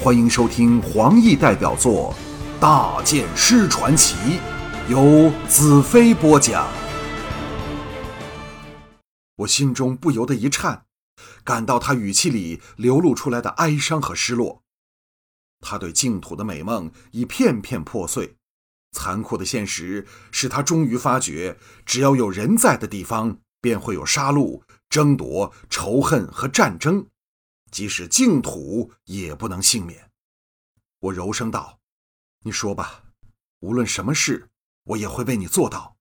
[0.00, 2.14] 欢迎收听黄奕代表作
[2.60, 4.14] 《大剑师传奇》，
[4.88, 6.68] 由子飞播讲。
[9.38, 10.84] 我心中不由得一颤，
[11.42, 14.62] 感到他语气里流露出来的哀伤和失落。
[15.60, 18.36] 他对净土的美梦已片片破碎，
[18.92, 27.08] 残酷的现实使他终于发觉，只要有人在的地方，便会有杀戮、争夺、仇恨和战争，
[27.70, 30.10] 即使净土也不能幸免。
[31.00, 31.80] 我柔声道
[32.44, 33.04] ：“你说吧，
[33.60, 34.50] 无论什么事，
[34.84, 35.96] 我也会为你做到。”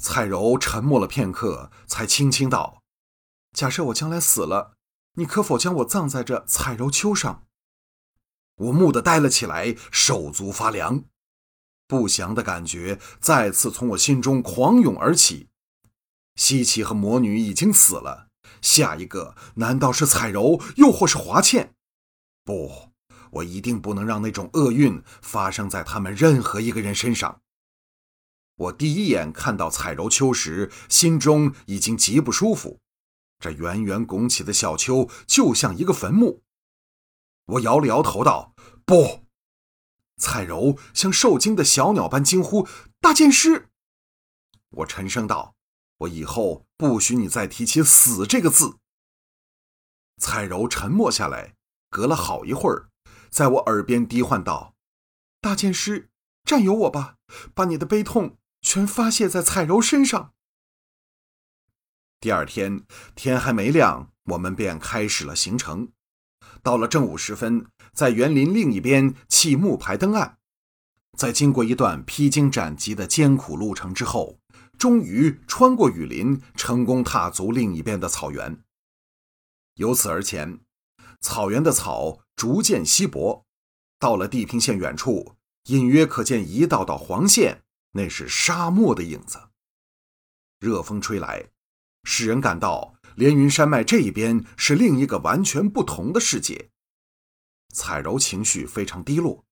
[0.00, 2.82] 蔡柔沉默了片刻，才轻轻道
[3.52, 4.76] ：“假设我将来死了，
[5.14, 7.46] 你可否将我葬在这彩柔丘上？”
[8.56, 11.04] 我蓦地呆了起来，手足发凉，
[11.86, 15.48] 不祥的感觉再次从我心中狂涌而起。
[16.36, 18.30] 西岐和魔女已经死了，
[18.62, 21.74] 下一个难道是彩柔，又或是华倩？
[22.44, 22.92] 不，
[23.32, 27.42] 我一定不能让那种厄运发生在他们任何一个人身上。
[28.56, 32.80] 我第一眼看到彩柔丘时，心中已经极不舒服。
[33.38, 36.42] 这圆圆拱起的小丘就像一个坟墓。
[37.46, 38.54] 我摇了摇头，道
[38.86, 39.26] ：“不。”
[40.16, 42.68] 彩柔像受惊的小鸟般惊呼
[43.00, 43.70] ：“大剑师！”
[44.70, 45.56] 我沉声道
[45.98, 48.78] ：“我以后不许你再提起‘死’这个字。”
[50.20, 51.54] 彩柔沉默下来，
[51.88, 52.90] 隔了好一会儿，
[53.30, 54.74] 在我耳边低唤道
[55.40, 56.10] ：“大剑师，
[56.44, 57.16] 占有我吧，
[57.54, 60.32] 把你的悲痛全发泄在彩柔身上。”
[62.20, 62.84] 第二天
[63.16, 65.90] 天还没亮，我们便开始了行程。
[66.62, 70.38] 到了正午时分，在园林另一边砌木牌登岸。
[71.18, 74.38] 在经过一段披荆斩棘的艰苦路程之后，
[74.82, 78.64] 终于穿过雨林，成功踏足另一边的草原。
[79.74, 80.58] 由此而前，
[81.20, 83.46] 草原的草逐渐稀薄，
[84.00, 89.50] 到了地平线远处，隐约可见一道道黄线，那是沙漠的影子。
[90.58, 91.50] 热风吹来，
[92.02, 92.96] 使人感到。
[93.14, 96.72] 连云山脉这一边是另一个完全不同的世界。
[97.72, 99.44] 彩柔情绪非常低落，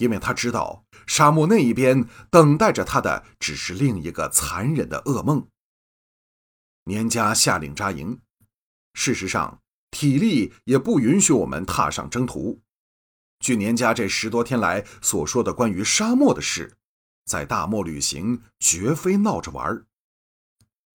[0.00, 5.46] 因为他知道沙漠那一边等待着他的只是另一个残忍的噩梦。
[6.84, 8.18] 年家下令扎营，
[8.94, 12.62] 事实上体力也不允许我们踏上征途。
[13.40, 16.78] 据年家这十多天来所说的关于沙漠的事，
[17.26, 19.84] 在大漠旅行绝非闹着玩儿。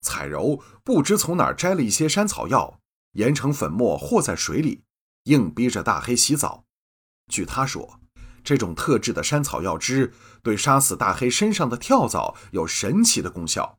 [0.00, 2.80] 彩柔不知从哪儿摘了一些山草药，
[3.12, 4.84] 研成粉末和在水里，
[5.24, 6.64] 硬逼着大黑洗澡。
[7.28, 8.00] 据他说，
[8.44, 13.78] 这种特制的山草药汁对杀死大黑身上的跳蚤有神奇的功效。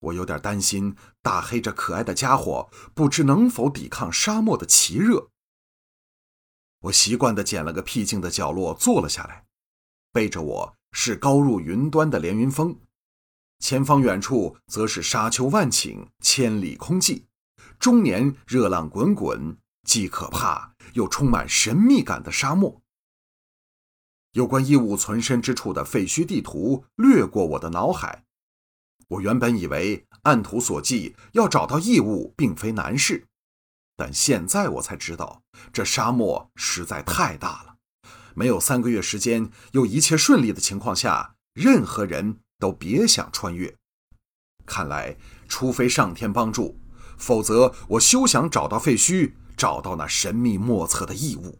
[0.00, 5.28] 我有点担心大黑这可爱的家伙不知能否抵抗沙漠的奇热。
[6.80, 9.44] 我习惯地捡了个僻静的角落坐了下来，
[10.12, 12.76] 背着我是高入云端的连云峰。
[13.60, 17.26] 前方远处则是沙丘万顷，千里空寂，
[17.78, 22.81] 终年热浪滚滚，既可怕又充满神秘感的沙漠。
[24.32, 28.24] 有关异物存身之处的废墟地图掠过我的脑海。
[29.08, 33.26] 我原本以为按图索骥要找到异物并非难事，
[33.96, 37.76] 但现在我才知道，这沙漠实在太大了。
[38.34, 42.38] 没有三个月时间，又一切顺利的情况下，任何人。
[42.62, 43.74] 都别想穿越。
[44.64, 45.16] 看来，
[45.48, 46.78] 除非上天帮助，
[47.18, 51.58] 否则我休想找到废墟，找到那神秘莫测的异物。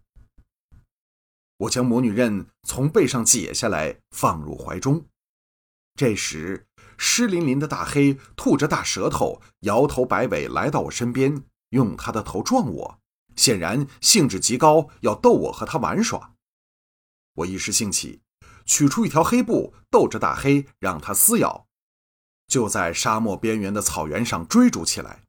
[1.63, 5.07] 我将魔女刃从背上解下来，放入怀中。
[5.95, 12.99] 这时，湿淋淋的大黑吐着大舌头，摇头摆尾来到我身边，用他的头撞我，
[13.37, 16.35] 显然兴致极高，要逗我和他玩耍。
[17.35, 18.23] 我一时兴起。
[18.65, 21.67] 取出一条黑布，逗着大黑，让他撕咬，
[22.47, 25.25] 就在沙漠边缘的草原上追逐起来。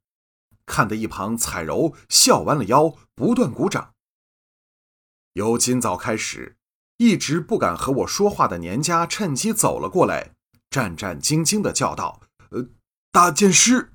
[0.67, 3.92] 看得一旁彩柔笑弯了腰，不断鼓掌。
[5.34, 6.58] 由今早开始，
[6.97, 10.35] 一直不敢和我说话的年家趁机走了过来，
[10.70, 12.22] 战战兢兢地叫道
[12.52, 12.68] ：“呃，
[13.12, 13.94] 大剑师！”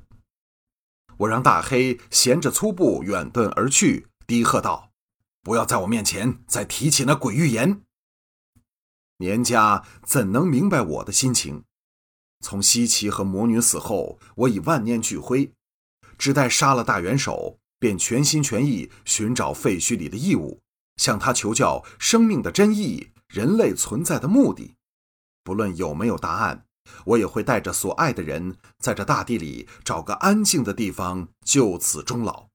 [1.19, 4.91] 我让大黑衔着粗布远遁而去，低喝道
[5.43, 7.83] ：“不要在我面前再提起那鬼预言。”
[9.19, 11.63] 年家怎能明白我的心情？
[12.41, 15.53] 从西岐和魔女死后，我已万念俱灰，
[16.17, 20.61] 只待杀了大元首，便全心全意寻找废墟里的异物，
[20.99, 24.75] 向他求教生命的真意、人类存在的目的。
[25.43, 26.67] 不论有没有答案，
[27.07, 32.49] 我也会带着所爱的人，在这大地里找个安静的地方，就此终老。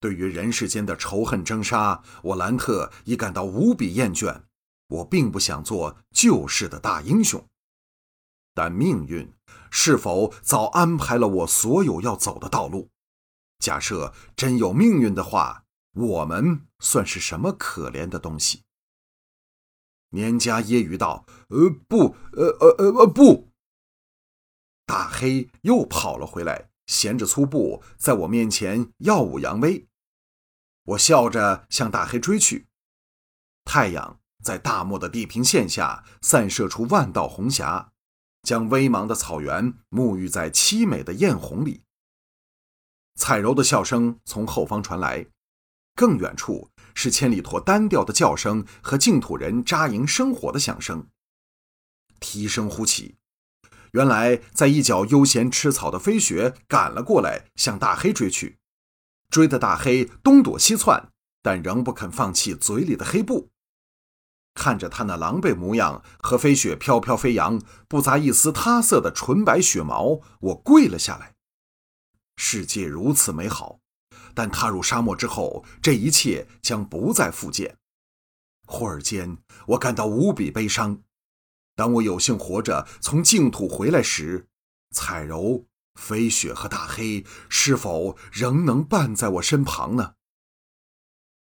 [0.00, 4.42] 对于人世间的仇恨争杀，我兰特已感到无比厌倦。
[4.88, 7.46] 我并不想做救世的大英雄，
[8.54, 9.30] 但命运
[9.70, 12.88] 是否早安排了我所有要走的道路？
[13.58, 15.64] 假设真有命运的话，
[15.98, 18.62] 我们算是什么可怜的东西？
[20.10, 23.48] 年家揶揄道：“呃，不，呃，呃，呃，不。”
[24.86, 29.86] 大黑又跑了回来，衔着粗布在我面前耀武扬威。
[30.84, 32.68] 我笑着向大黑追去。
[33.64, 37.92] 太阳在大漠的地平线下散射出万道红霞，
[38.42, 41.82] 将微茫的草原沐浴在凄美的艳红里。
[43.16, 45.26] 彩柔的笑声从后方传来，
[45.98, 51.08] 更远处是千里驼单调的叫声和净土人扎营生火的响声。
[52.20, 53.16] 啼声忽起。
[53.90, 58.58] 原来，在一角悠闲吃草的飞雪赶了过来，向大黑追去。
[59.28, 61.08] 追的大黑东躲西窜，
[61.42, 63.50] 但仍不肯放弃嘴里的黑布。
[64.54, 71.34] 看着他那狼狈模样和飞雪飘飘飞扬、不杂一丝他色的纯白雪毛，我跪了下来。
[72.36, 73.80] 世界如此美好，
[74.38, 77.76] 但踏入沙漠之后，这一切将不再复见。
[78.68, 79.36] 忽而间，
[79.66, 81.02] 我感到无比悲伤。
[81.74, 84.46] 当我有幸活着从净土回来时，
[84.94, 90.14] 彩柔、飞雪和大黑是否仍能伴在我身旁呢？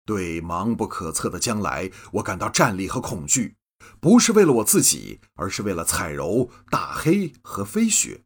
[0.05, 3.55] 对茫不可测的将来，我感到战栗和恐惧，
[4.01, 8.25] 不是为了我自己，而是为了彩柔、大黑和飞雪。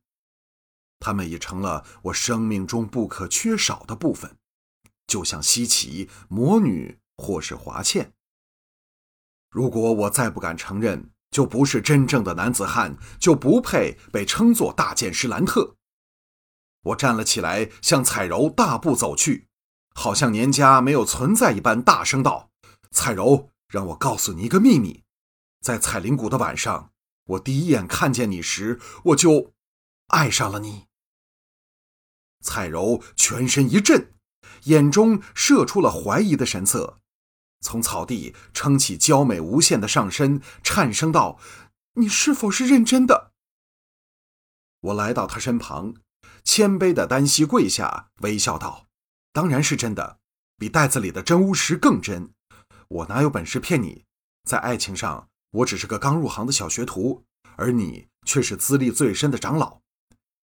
[1.00, 4.36] 他们已成了我生命中不可缺少的部分，
[5.16, 8.12] 就像西岐、魔女或是华倩。
[9.50, 15.78] 如果我再不敢承认，就不是真正的男子汉，就不配被称作大剑师兰特。
[16.82, 19.48] 我站了起来，向彩柔大步走去，
[19.94, 22.52] 好像年家没有存在一般，大声道
[22.92, 25.06] ：“彩柔，让我告诉你一个秘密，
[25.62, 26.92] 在彩灵谷的晚上，
[27.24, 29.54] 我第一眼看见你时，我就
[30.08, 30.88] 爱上了你。”
[32.44, 34.15] 彩柔全身一震，
[34.64, 37.00] 眼中射出了怀疑的神色。
[37.62, 41.40] 从草地撑起娇美无限的上身，颤声道
[41.96, 43.32] ：“你是否是认真的？”
[44.82, 45.96] 我来到他身旁，
[46.44, 48.86] 谦卑的单膝跪下，微笑道
[49.34, 50.20] ：“当然是真的，
[50.58, 52.32] 比袋子里的真巫石更真。
[52.88, 54.04] 我哪有本事骗你？
[54.48, 57.24] 在爱情上，我只是个刚入行的小学徒，
[57.56, 59.80] 而你却是资历最深的长老。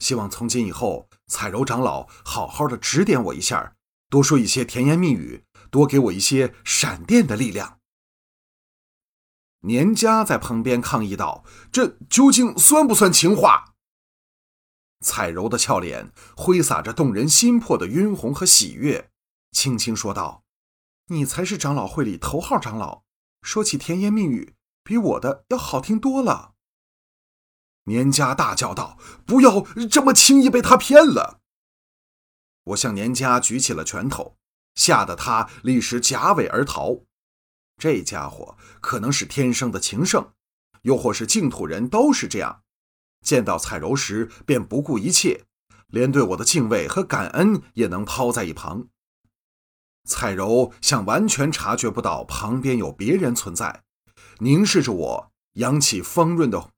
[0.01, 3.77] 希望从今以后，彩柔长老好好的指点我一下，
[4.13, 5.43] 多说一些甜言蜜语。”
[5.73, 7.79] 多给我一些闪电的力量。
[9.61, 13.73] 年家在旁边抗议道：“这究竟算不算情话？”
[15.01, 19.11] 彩柔的俏脸挥洒着动人心魄的晕红和喜悦，
[19.53, 20.45] 轻轻说道
[21.09, 23.05] ：“你才是长老会里头号长老，
[23.41, 24.55] 说起甜言蜜语，
[24.85, 26.53] 比我的要好听多了。”
[27.89, 31.41] 年家大叫道：“不要这么轻易被他骗了！”
[32.65, 34.37] 我向年家举起了拳头。
[34.75, 37.01] 吓得他立时夹尾而逃。
[37.77, 40.33] 这家伙可能是天生的情圣，
[40.83, 42.63] 又或是净土人都是这样，
[43.23, 45.45] 见到彩柔时便不顾一切，
[45.89, 48.87] 连对我的敬畏和感恩也能抛在一旁。
[50.09, 53.83] 彩柔像完全察觉不到旁边有别人存在，
[54.39, 56.71] 凝视着我，扬起丰润的，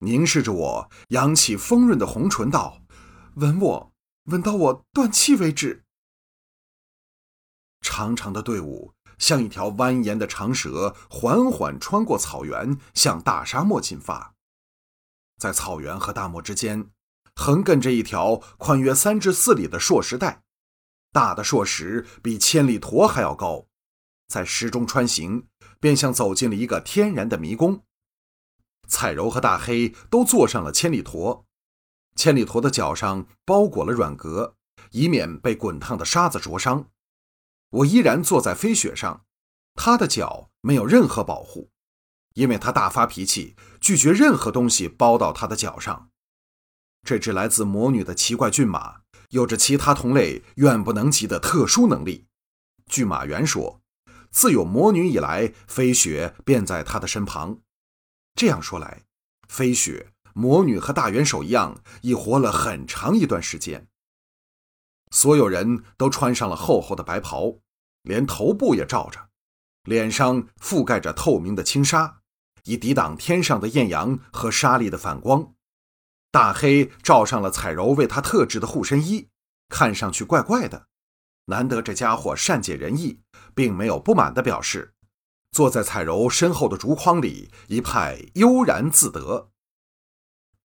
[0.00, 2.82] 凝视着我，扬起丰润的红唇道
[3.36, 3.91] ：“吻我，
[4.24, 5.84] 吻到我断气为止。”
[7.82, 14.34] 长长的队伍像一条蜿蜒的长蛇，缓缓穿过草原，向大沙漠进发。
[15.38, 16.90] 在草原和大漠之间，
[17.34, 20.42] 横亘着一条宽约三至四里的硕石带，
[21.12, 23.66] 大的硕石比千里驼还要高。
[24.28, 25.48] 在石中穿行，
[25.80, 27.84] 便像走进了一个天然的迷宫。
[28.86, 31.46] 彩柔和大黑都坐上了千里驼，
[32.14, 34.56] 千里驼的脚上包裹了软革，
[34.90, 36.90] 以免被滚烫的沙子灼伤。
[37.70, 39.24] 我依然坐在飞雪上，
[39.74, 41.70] 他的脚没有任何保护，
[42.34, 46.10] 因为他大发脾气，拒绝任何东西包到他的脚上。
[47.02, 49.00] 这只来自魔女的奇怪骏马，
[49.30, 52.26] 有着其他同类远不能及的特殊能力。
[52.86, 53.80] 据马原说，
[54.30, 57.60] 自有魔女以来，飞雪便在他的身旁。
[58.34, 59.02] 这样说来，
[59.48, 63.88] 飞雪、魔女和大元首一样已活了很长一段时间。
[65.12, 67.58] 所有人都穿上了厚厚的白袍
[68.02, 69.28] 连头部也罩着
[69.84, 72.22] 脸上覆盖着透明的轻纱
[72.64, 75.54] 以抵挡天上的艳阳和沙粒的反光。
[76.30, 79.28] 大黑罩上了彩柔为他特制的护身衣
[79.68, 80.86] 看上去怪怪的
[81.46, 83.20] 难得这家伙善解人意
[83.54, 84.94] 并没有不满的表示
[85.50, 89.51] 坐在彩柔身后的竹筐里一派悠然自得。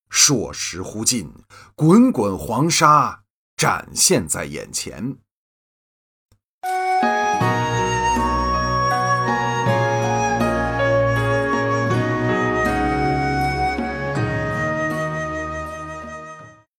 [0.10, 1.32] 烁石忽近
[1.76, 3.24] 滚滚黄沙
[3.56, 5.18] 展现在眼前。